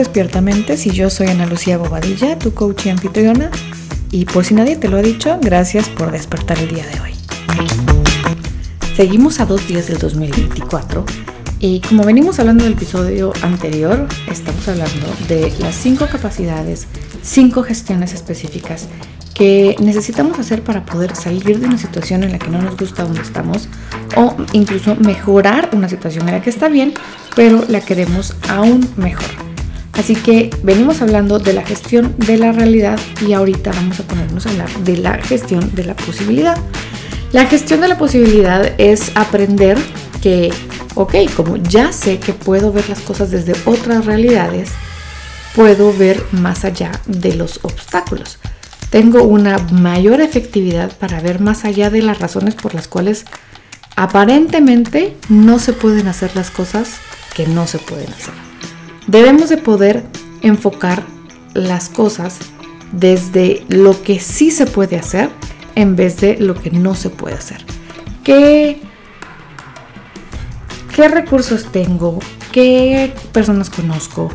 Despiertamente 0.00 0.78
y 0.82 0.90
yo 0.92 1.10
soy 1.10 1.26
Ana 1.26 1.44
Lucía 1.44 1.76
Bobadilla, 1.76 2.38
tu 2.38 2.54
coach 2.54 2.86
y 2.86 2.88
anfitriona. 2.88 3.50
Y 4.10 4.24
por 4.24 4.46
si 4.46 4.54
nadie 4.54 4.76
te 4.76 4.88
lo 4.88 4.96
ha 4.96 5.02
dicho, 5.02 5.38
gracias 5.42 5.90
por 5.90 6.10
despertar 6.10 6.58
el 6.58 6.68
día 6.68 6.86
de 6.86 7.00
hoy. 7.00 7.10
Seguimos 8.96 9.40
a 9.40 9.44
dos 9.44 9.68
días 9.68 9.88
del 9.88 9.98
2024 9.98 11.04
y 11.58 11.80
como 11.80 12.04
venimos 12.04 12.38
hablando 12.40 12.64
del 12.64 12.72
episodio 12.72 13.34
anterior, 13.42 14.08
estamos 14.26 14.66
hablando 14.68 15.06
de 15.28 15.52
las 15.58 15.74
cinco 15.74 16.06
capacidades, 16.10 16.86
cinco 17.22 17.62
gestiones 17.62 18.14
específicas 18.14 18.88
que 19.34 19.76
necesitamos 19.80 20.38
hacer 20.38 20.62
para 20.62 20.86
poder 20.86 21.14
salir 21.14 21.60
de 21.60 21.66
una 21.66 21.76
situación 21.76 22.24
en 22.24 22.32
la 22.32 22.38
que 22.38 22.48
no 22.48 22.62
nos 22.62 22.74
gusta 22.78 23.02
donde 23.02 23.20
estamos 23.20 23.68
o 24.16 24.34
incluso 24.54 24.96
mejorar 24.96 25.68
una 25.74 25.90
situación 25.90 26.26
en 26.26 26.36
la 26.36 26.42
que 26.42 26.48
está 26.48 26.70
bien, 26.70 26.94
pero 27.36 27.66
la 27.68 27.82
queremos 27.82 28.34
aún 28.48 28.88
mejor. 28.96 29.49
Así 30.00 30.14
que 30.14 30.48
venimos 30.62 31.02
hablando 31.02 31.38
de 31.38 31.52
la 31.52 31.62
gestión 31.62 32.14
de 32.16 32.38
la 32.38 32.52
realidad 32.52 32.98
y 33.20 33.34
ahorita 33.34 33.70
vamos 33.70 34.00
a 34.00 34.04
ponernos 34.04 34.46
a 34.46 34.48
hablar 34.48 34.70
de 34.78 34.96
la 34.96 35.18
gestión 35.18 35.74
de 35.74 35.84
la 35.84 35.94
posibilidad. 35.94 36.56
La 37.32 37.44
gestión 37.44 37.82
de 37.82 37.88
la 37.88 37.98
posibilidad 37.98 38.72
es 38.78 39.14
aprender 39.14 39.76
que, 40.22 40.54
ok, 40.94 41.16
como 41.36 41.58
ya 41.58 41.92
sé 41.92 42.18
que 42.18 42.32
puedo 42.32 42.72
ver 42.72 42.88
las 42.88 43.00
cosas 43.00 43.30
desde 43.30 43.52
otras 43.66 44.06
realidades, 44.06 44.70
puedo 45.54 45.94
ver 45.94 46.24
más 46.32 46.64
allá 46.64 46.92
de 47.04 47.34
los 47.34 47.60
obstáculos. 47.62 48.38
Tengo 48.88 49.24
una 49.24 49.58
mayor 49.70 50.22
efectividad 50.22 50.96
para 50.96 51.20
ver 51.20 51.40
más 51.40 51.66
allá 51.66 51.90
de 51.90 52.00
las 52.00 52.20
razones 52.20 52.54
por 52.54 52.74
las 52.74 52.88
cuales 52.88 53.26
aparentemente 53.96 55.14
no 55.28 55.58
se 55.58 55.74
pueden 55.74 56.08
hacer 56.08 56.34
las 56.34 56.50
cosas 56.50 56.92
que 57.34 57.46
no 57.46 57.66
se 57.66 57.78
pueden 57.78 58.10
hacer. 58.14 58.49
Debemos 59.10 59.48
de 59.48 59.56
poder 59.56 60.04
enfocar 60.40 61.02
las 61.52 61.88
cosas 61.88 62.38
desde 62.92 63.64
lo 63.68 64.00
que 64.04 64.20
sí 64.20 64.52
se 64.52 64.66
puede 64.66 64.96
hacer 64.96 65.30
en 65.74 65.96
vez 65.96 66.20
de 66.20 66.36
lo 66.36 66.54
que 66.54 66.70
no 66.70 66.94
se 66.94 67.10
puede 67.10 67.34
hacer. 67.34 67.64
¿Qué, 68.22 68.80
recursos 70.96 71.72
tengo? 71.72 72.20
¿Qué 72.52 73.12
personas 73.32 73.68
conozco? 73.68 74.30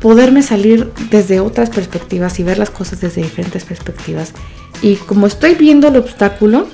Poderme 0.00 0.40
salir 0.40 0.90
desde 1.10 1.40
otras 1.40 1.68
perspectivas 1.68 2.40
y 2.40 2.44
ver 2.44 2.56
las 2.56 2.70
cosas 2.70 3.02
desde 3.02 3.22
diferentes 3.22 3.64
perspectivas. 3.64 4.32
Y 4.80 4.96
como 4.96 5.26
estoy 5.26 5.54
viendo 5.54 5.88
el 5.88 5.96
obstáculo, 5.96 6.66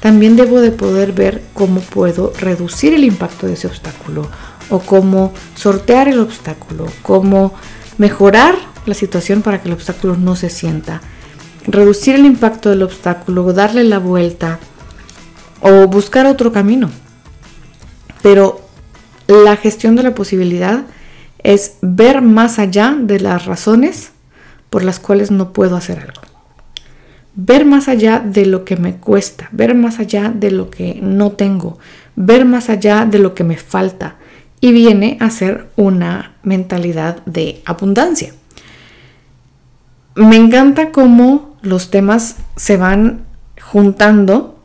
también 0.00 0.36
debo 0.36 0.62
de 0.62 0.70
poder 0.70 1.12
ver 1.12 1.42
cómo 1.52 1.80
puedo 1.80 2.32
reducir 2.40 2.94
el 2.94 3.04
impacto 3.04 3.46
de 3.46 3.52
ese 3.52 3.66
obstáculo 3.66 4.30
o 4.70 4.80
cómo 4.80 5.32
sortear 5.54 6.08
el 6.08 6.20
obstáculo, 6.20 6.86
cómo 7.02 7.52
mejorar 7.98 8.54
la 8.86 8.94
situación 8.94 9.42
para 9.42 9.60
que 9.60 9.68
el 9.68 9.74
obstáculo 9.74 10.16
no 10.16 10.36
se 10.36 10.50
sienta, 10.50 11.00
reducir 11.66 12.14
el 12.14 12.26
impacto 12.26 12.70
del 12.70 12.82
obstáculo, 12.82 13.52
darle 13.52 13.84
la 13.84 13.98
vuelta 13.98 14.58
o 15.60 15.86
buscar 15.86 16.26
otro 16.26 16.52
camino. 16.52 16.90
Pero 18.22 18.60
la 19.26 19.56
gestión 19.56 19.96
de 19.96 20.02
la 20.02 20.14
posibilidad 20.14 20.84
es 21.42 21.74
ver 21.82 22.22
más 22.22 22.58
allá 22.58 22.96
de 22.98 23.20
las 23.20 23.46
razones 23.46 24.12
por 24.70 24.84
las 24.84 24.98
cuales 24.98 25.30
no 25.30 25.52
puedo 25.52 25.76
hacer 25.76 25.98
algo 25.98 26.30
ver 27.34 27.64
más 27.64 27.88
allá 27.88 28.20
de 28.20 28.46
lo 28.46 28.64
que 28.64 28.76
me 28.76 28.96
cuesta, 28.96 29.48
ver 29.52 29.74
más 29.74 29.98
allá 29.98 30.32
de 30.34 30.50
lo 30.50 30.70
que 30.70 30.98
no 31.00 31.32
tengo, 31.32 31.78
ver 32.16 32.44
más 32.44 32.68
allá 32.68 33.06
de 33.06 33.18
lo 33.18 33.34
que 33.34 33.44
me 33.44 33.56
falta 33.56 34.16
y 34.60 34.72
viene 34.72 35.16
a 35.20 35.30
ser 35.30 35.68
una 35.76 36.34
mentalidad 36.42 37.24
de 37.24 37.62
abundancia. 37.64 38.34
Me 40.14 40.36
encanta 40.36 40.90
cómo 40.90 41.56
los 41.62 41.90
temas 41.90 42.36
se 42.56 42.76
van 42.76 43.24
juntando 43.60 44.58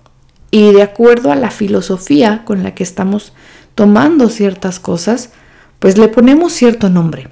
y 0.52 0.74
de 0.74 0.82
acuerdo 0.82 1.32
a 1.32 1.36
la 1.36 1.52
filosofía 1.52 2.44
con 2.46 2.64
la 2.64 2.74
que 2.74 2.84
estamos 2.84 3.34
tomando 3.76 4.30
ciertas 4.30 4.80
cosas, 4.80 5.32
pues 5.80 5.98
le 5.98 6.08
ponemos 6.08 6.54
cierto 6.54 6.90
nombre. 6.90 7.30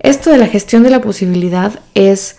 Esto 0.00 0.30
de 0.30 0.38
la 0.38 0.46
gestión 0.46 0.82
de 0.82 0.90
la 0.90 1.00
posibilidad 1.00 1.78
es 1.94 2.38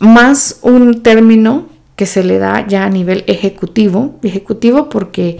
más 0.00 0.58
un 0.62 1.02
término 1.02 1.66
que 1.96 2.06
se 2.06 2.22
le 2.22 2.38
da 2.38 2.66
ya 2.66 2.84
a 2.84 2.90
nivel 2.90 3.24
ejecutivo, 3.26 4.18
ejecutivo 4.22 4.88
porque 4.90 5.38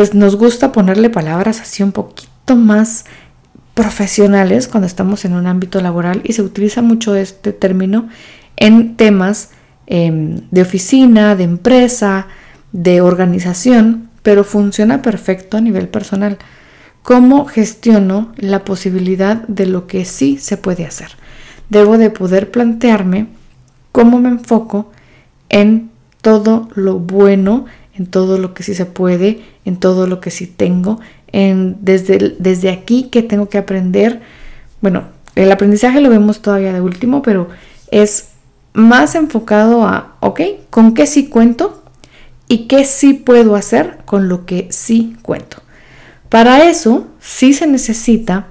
pues 0.00 0.14
nos 0.14 0.36
gusta 0.36 0.72
ponerle 0.72 1.10
palabras 1.10 1.60
así 1.60 1.82
un 1.82 1.92
poquito 1.92 2.56
más 2.56 3.04
profesionales 3.74 4.66
cuando 4.66 4.86
estamos 4.86 5.26
en 5.26 5.34
un 5.34 5.46
ámbito 5.46 5.78
laboral 5.82 6.22
y 6.24 6.32
se 6.32 6.40
utiliza 6.40 6.80
mucho 6.80 7.14
este 7.16 7.52
término 7.52 8.08
en 8.56 8.96
temas 8.96 9.50
em, 9.86 10.40
de 10.50 10.62
oficina, 10.62 11.36
de 11.36 11.44
empresa, 11.44 12.28
de 12.72 13.02
organización, 13.02 14.08
pero 14.22 14.42
funciona 14.42 15.02
perfecto 15.02 15.58
a 15.58 15.60
nivel 15.60 15.86
personal. 15.88 16.38
¿Cómo 17.02 17.44
gestiono 17.44 18.32
la 18.38 18.64
posibilidad 18.64 19.46
de 19.48 19.66
lo 19.66 19.86
que 19.86 20.06
sí 20.06 20.38
se 20.38 20.56
puede 20.56 20.86
hacer? 20.86 21.10
debo 21.68 21.98
de 21.98 22.08
poder 22.08 22.50
plantearme 22.50 23.26
cómo 23.92 24.18
me 24.18 24.30
enfoco 24.30 24.90
en 25.50 25.90
todo 26.22 26.70
lo 26.74 26.98
bueno, 26.98 27.66
en 28.00 28.06
todo 28.06 28.38
lo 28.38 28.54
que 28.54 28.62
sí 28.62 28.74
se 28.74 28.86
puede, 28.86 29.42
en 29.66 29.76
todo 29.76 30.06
lo 30.06 30.20
que 30.20 30.30
sí 30.30 30.46
tengo, 30.46 31.00
en 31.32 31.76
desde, 31.82 32.34
desde 32.38 32.70
aquí 32.70 33.10
que 33.10 33.22
tengo 33.22 33.50
que 33.50 33.58
aprender. 33.58 34.22
Bueno, 34.80 35.04
el 35.34 35.52
aprendizaje 35.52 36.00
lo 36.00 36.08
vemos 36.08 36.40
todavía 36.40 36.72
de 36.72 36.80
último, 36.80 37.20
pero 37.20 37.48
es 37.90 38.30
más 38.72 39.14
enfocado 39.16 39.84
a, 39.84 40.16
ok, 40.20 40.40
¿con 40.70 40.94
qué 40.94 41.06
sí 41.06 41.28
cuento? 41.28 41.82
¿Y 42.48 42.68
qué 42.68 42.86
sí 42.86 43.12
puedo 43.12 43.54
hacer 43.54 43.98
con 44.06 44.30
lo 44.30 44.46
que 44.46 44.68
sí 44.70 45.14
cuento? 45.20 45.58
Para 46.30 46.70
eso 46.70 47.06
sí 47.20 47.52
se 47.52 47.66
necesita 47.66 48.46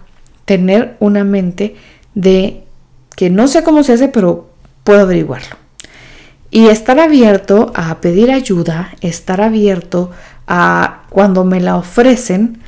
tener 0.45 0.95
una 0.99 1.23
mente 1.23 1.75
de 2.13 2.65
que 3.15 3.31
no 3.31 3.47
sé 3.47 3.63
cómo 3.63 3.81
se 3.81 3.93
hace, 3.93 4.09
pero 4.09 4.51
puedo 4.83 5.01
averiguarlo. 5.01 5.58
Y 6.51 6.67
estar 6.67 6.99
abierto 6.99 7.71
a 7.75 8.01
pedir 8.01 8.31
ayuda, 8.31 8.95
estar 9.01 9.41
abierto 9.41 10.11
a 10.47 11.03
cuando 11.09 11.45
me 11.45 11.61
la 11.61 11.77
ofrecen, 11.77 12.59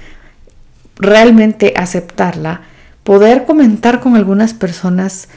realmente 0.97 1.73
aceptarla, 1.75 2.61
poder 3.03 3.45
comentar 3.45 3.99
con 3.99 4.15
algunas 4.15 4.53
personas 4.53 5.29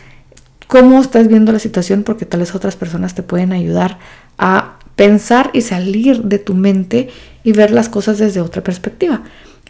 cómo 0.66 1.00
estás 1.00 1.28
viendo 1.28 1.53
la 1.53 1.59
situación, 1.59 2.03
porque 2.03 2.27
tal 2.27 2.41
vez 2.41 2.55
otras 2.55 2.77
personas 2.77 3.15
te 3.15 3.22
pueden 3.22 3.53
ayudar 3.53 3.99
a 4.38 4.78
pensar 4.97 5.50
y 5.53 5.62
salir 5.62 6.22
de 6.22 6.38
tu 6.38 6.55
mente 6.55 7.09
y 7.43 7.53
ver 7.53 7.71
las 7.71 7.88
cosas 7.88 8.19
desde 8.19 8.41
otra 8.41 8.62
perspectiva. 8.62 9.22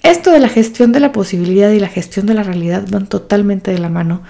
Esto 0.02 0.30
de 0.30 0.38
la 0.38 0.48
gestión 0.48 0.92
de 0.92 1.00
la 1.00 1.12
posibilidad 1.12 1.70
y 1.70 1.80
la 1.80 1.88
gestión 1.88 2.26
de 2.26 2.34
la 2.34 2.42
realidad 2.42 2.84
van 2.91 3.06
totalmente 3.06 3.70
de 3.70 3.78
la 3.78 3.88
mano 3.88 4.22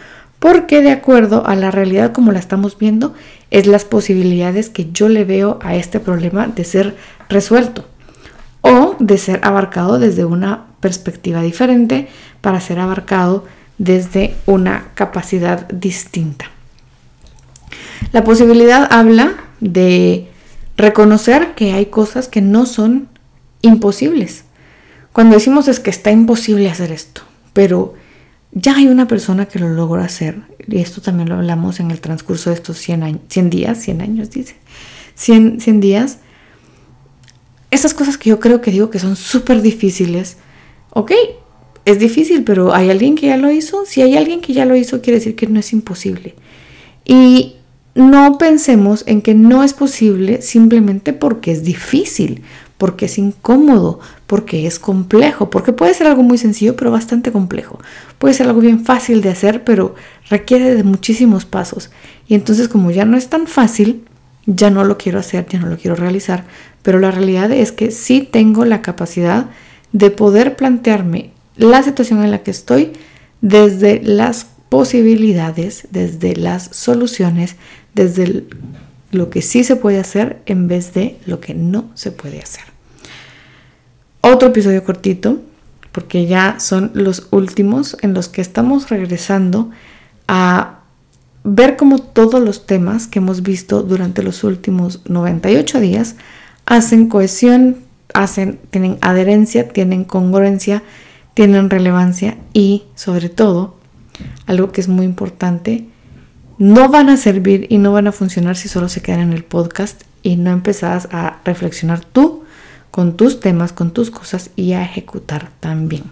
porque 0.44 0.82
de 0.82 0.90
acuerdo 0.90 1.46
a 1.46 1.56
la 1.56 1.70
realidad 1.70 2.12
como 2.12 2.30
la 2.30 2.38
estamos 2.38 2.76
viendo, 2.76 3.14
es 3.50 3.66
las 3.66 3.86
posibilidades 3.86 4.68
que 4.68 4.92
yo 4.92 5.08
le 5.08 5.24
veo 5.24 5.58
a 5.62 5.74
este 5.74 6.00
problema 6.00 6.48
de 6.48 6.64
ser 6.64 6.96
resuelto 7.30 7.86
o 8.60 8.94
de 8.98 9.16
ser 9.16 9.40
abarcado 9.42 9.98
desde 9.98 10.26
una 10.26 10.66
perspectiva 10.80 11.40
diferente 11.40 12.08
para 12.42 12.60
ser 12.60 12.78
abarcado 12.78 13.46
desde 13.78 14.34
una 14.44 14.88
capacidad 14.92 15.66
distinta. 15.68 16.50
La 18.12 18.22
posibilidad 18.22 18.86
habla 18.92 19.32
de 19.60 20.28
reconocer 20.76 21.54
que 21.54 21.72
hay 21.72 21.86
cosas 21.86 22.28
que 22.28 22.42
no 22.42 22.66
son 22.66 23.08
imposibles. 23.62 24.44
Cuando 25.14 25.36
decimos 25.36 25.68
es 25.68 25.80
que 25.80 25.88
está 25.88 26.10
imposible 26.10 26.68
hacer 26.68 26.92
esto, 26.92 27.22
pero 27.54 27.94
ya 28.54 28.76
hay 28.76 28.86
una 28.86 29.06
persona 29.08 29.46
que 29.46 29.58
lo 29.58 29.68
logró 29.68 30.00
hacer, 30.00 30.42
y 30.66 30.78
esto 30.78 31.00
también 31.00 31.28
lo 31.28 31.34
hablamos 31.34 31.80
en 31.80 31.90
el 31.90 32.00
transcurso 32.00 32.50
de 32.50 32.56
estos 32.56 32.78
100, 32.78 33.02
años, 33.02 33.20
100 33.28 33.50
días, 33.50 33.78
100 33.78 34.00
años 34.00 34.30
dice, 34.30 34.56
100, 35.16 35.60
100 35.60 35.80
días, 35.80 36.18
esas 37.70 37.92
cosas 37.94 38.16
que 38.16 38.30
yo 38.30 38.38
creo 38.38 38.60
que 38.60 38.70
digo 38.70 38.90
que 38.90 39.00
son 39.00 39.16
súper 39.16 39.60
difíciles, 39.60 40.36
ok, 40.90 41.12
es 41.84 41.98
difícil, 41.98 42.44
pero 42.44 42.72
hay 42.72 42.90
alguien 42.90 43.16
que 43.16 43.26
ya 43.26 43.36
lo 43.36 43.50
hizo, 43.50 43.84
si 43.84 44.00
hay 44.00 44.16
alguien 44.16 44.40
que 44.40 44.52
ya 44.52 44.64
lo 44.64 44.76
hizo, 44.76 45.02
quiere 45.02 45.18
decir 45.18 45.36
que 45.36 45.46
no 45.46 45.60
es 45.60 45.72
imposible. 45.72 46.34
Y 47.04 47.56
no 47.94 48.38
pensemos 48.38 49.04
en 49.06 49.20
que 49.20 49.34
no 49.34 49.62
es 49.62 49.74
posible 49.74 50.40
simplemente 50.40 51.12
porque 51.12 51.52
es 51.52 51.62
difícil, 51.62 52.42
porque 52.78 53.06
es 53.06 53.18
incómodo, 53.18 54.00
porque 54.26 54.66
es 54.66 54.78
complejo, 54.78 55.50
porque 55.50 55.72
puede 55.72 55.94
ser 55.94 56.06
algo 56.06 56.22
muy 56.22 56.38
sencillo 56.38 56.76
pero 56.76 56.90
bastante 56.90 57.32
complejo. 57.32 57.78
Puede 58.18 58.34
ser 58.34 58.46
algo 58.46 58.60
bien 58.60 58.84
fácil 58.84 59.20
de 59.20 59.30
hacer 59.30 59.64
pero 59.64 59.94
requiere 60.30 60.74
de 60.74 60.84
muchísimos 60.84 61.44
pasos. 61.44 61.90
Y 62.26 62.34
entonces 62.34 62.68
como 62.68 62.90
ya 62.90 63.04
no 63.04 63.16
es 63.16 63.28
tan 63.28 63.46
fácil, 63.46 64.04
ya 64.46 64.70
no 64.70 64.84
lo 64.84 64.98
quiero 64.98 65.18
hacer, 65.18 65.46
ya 65.48 65.58
no 65.58 65.66
lo 65.66 65.76
quiero 65.76 65.96
realizar. 65.96 66.44
Pero 66.82 66.98
la 66.98 67.10
realidad 67.10 67.50
es 67.52 67.72
que 67.72 67.90
sí 67.90 68.28
tengo 68.30 68.64
la 68.64 68.82
capacidad 68.82 69.46
de 69.92 70.10
poder 70.10 70.56
plantearme 70.56 71.30
la 71.56 71.82
situación 71.82 72.22
en 72.24 72.30
la 72.30 72.42
que 72.42 72.50
estoy 72.50 72.92
desde 73.40 74.02
las 74.02 74.46
posibilidades, 74.68 75.86
desde 75.90 76.34
las 76.34 76.64
soluciones, 76.72 77.56
desde 77.94 78.44
lo 79.12 79.30
que 79.30 79.42
sí 79.42 79.62
se 79.62 79.76
puede 79.76 80.00
hacer 80.00 80.42
en 80.46 80.66
vez 80.66 80.94
de 80.94 81.18
lo 81.26 81.40
que 81.40 81.54
no 81.54 81.90
se 81.94 82.10
puede 82.10 82.40
hacer. 82.40 82.73
Otro 84.26 84.48
episodio 84.48 84.82
cortito, 84.84 85.42
porque 85.92 86.24
ya 86.24 86.58
son 86.58 86.92
los 86.94 87.26
últimos 87.30 87.94
en 88.00 88.14
los 88.14 88.28
que 88.28 88.40
estamos 88.40 88.88
regresando 88.88 89.68
a 90.28 90.78
ver 91.42 91.76
cómo 91.76 91.98
todos 91.98 92.40
los 92.40 92.64
temas 92.64 93.06
que 93.06 93.18
hemos 93.18 93.42
visto 93.42 93.82
durante 93.82 94.22
los 94.22 94.42
últimos 94.42 95.02
98 95.04 95.78
días 95.78 96.16
hacen 96.64 97.10
cohesión, 97.10 97.76
hacen, 98.14 98.60
tienen 98.70 98.96
adherencia, 99.02 99.68
tienen 99.68 100.04
congruencia, 100.04 100.82
tienen 101.34 101.68
relevancia 101.68 102.38
y 102.54 102.84
sobre 102.94 103.28
todo, 103.28 103.76
algo 104.46 104.72
que 104.72 104.80
es 104.80 104.88
muy 104.88 105.04
importante, 105.04 105.86
no 106.56 106.88
van 106.88 107.10
a 107.10 107.18
servir 107.18 107.66
y 107.68 107.76
no 107.76 107.92
van 107.92 108.06
a 108.06 108.12
funcionar 108.12 108.56
si 108.56 108.70
solo 108.70 108.88
se 108.88 109.02
quedan 109.02 109.20
en 109.20 109.32
el 109.34 109.44
podcast 109.44 110.00
y 110.22 110.36
no 110.36 110.50
empezás 110.50 111.08
a 111.12 111.40
reflexionar 111.44 112.02
tú 112.06 112.43
con 112.94 113.16
tus 113.16 113.40
temas, 113.40 113.72
con 113.72 113.90
tus 113.90 114.12
cosas 114.12 114.50
y 114.54 114.74
a 114.74 114.84
ejecutar 114.84 115.50
también. 115.58 116.04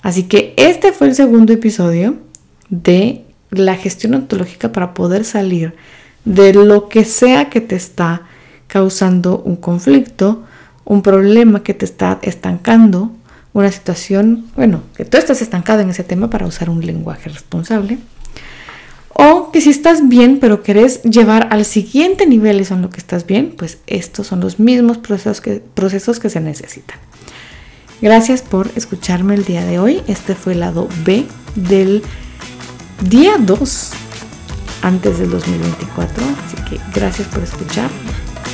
Así 0.00 0.22
que 0.22 0.54
este 0.56 0.94
fue 0.94 1.08
el 1.08 1.14
segundo 1.14 1.52
episodio 1.52 2.16
de 2.70 3.26
la 3.50 3.76
gestión 3.76 4.14
ontológica 4.14 4.72
para 4.72 4.94
poder 4.94 5.26
salir 5.26 5.74
de 6.24 6.54
lo 6.54 6.88
que 6.88 7.04
sea 7.04 7.50
que 7.50 7.60
te 7.60 7.76
está 7.76 8.22
causando 8.68 9.42
un 9.42 9.56
conflicto, 9.56 10.44
un 10.86 11.02
problema 11.02 11.62
que 11.62 11.74
te 11.74 11.84
está 11.84 12.20
estancando, 12.22 13.12
una 13.52 13.70
situación, 13.70 14.46
bueno, 14.56 14.84
que 14.96 15.04
tú 15.04 15.18
estás 15.18 15.42
estancado 15.42 15.82
en 15.82 15.90
ese 15.90 16.04
tema 16.04 16.30
para 16.30 16.46
usar 16.46 16.70
un 16.70 16.86
lenguaje 16.86 17.28
responsable. 17.28 17.98
O 19.20 19.50
que 19.50 19.60
si 19.60 19.70
estás 19.70 20.08
bien, 20.08 20.38
pero 20.40 20.62
querés 20.62 21.02
llevar 21.02 21.48
al 21.50 21.64
siguiente 21.64 22.24
nivel 22.24 22.60
eso 22.60 22.74
en 22.74 22.82
lo 22.82 22.90
que 22.90 22.98
estás 22.98 23.26
bien, 23.26 23.52
pues 23.58 23.78
estos 23.88 24.28
son 24.28 24.38
los 24.38 24.60
mismos 24.60 24.98
procesos 24.98 25.40
que, 25.40 25.60
procesos 25.74 26.20
que 26.20 26.30
se 26.30 26.40
necesitan. 26.40 27.00
Gracias 28.00 28.42
por 28.42 28.70
escucharme 28.76 29.34
el 29.34 29.44
día 29.44 29.64
de 29.64 29.80
hoy. 29.80 30.02
Este 30.06 30.36
fue 30.36 30.52
el 30.52 30.60
lado 30.60 30.86
B 31.04 31.26
del 31.56 32.04
día 33.10 33.32
2 33.40 33.90
antes 34.82 35.18
del 35.18 35.30
2024. 35.30 36.24
Así 36.46 36.56
que 36.70 36.80
gracias 36.94 37.26
por 37.26 37.42
escuchar. 37.42 37.90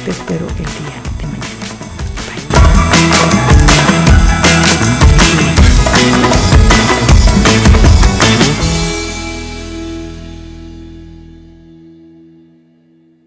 Te 0.07 0.13
espero 0.13 0.47
el 0.47 0.65
día 0.65 0.99
de 1.19 1.27
mañana. 1.27 1.55
Bye. 3.35 3.44